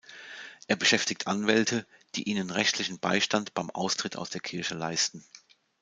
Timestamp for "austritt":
3.69-4.15